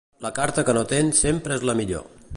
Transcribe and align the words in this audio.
La 0.25 0.29
carta 0.39 0.63
que 0.69 0.75
no 0.79 0.83
tens 0.93 1.23
sempre 1.27 1.59
és 1.61 1.71
la 1.73 1.81
millor. 1.83 2.13